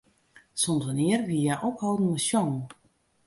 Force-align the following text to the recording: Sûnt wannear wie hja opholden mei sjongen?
Sûnt 0.61 0.83
wannear 0.87 1.21
wie 1.27 1.41
hja 1.45 1.55
opholden 1.69 2.07
mei 2.11 2.23
sjongen? 2.27 2.63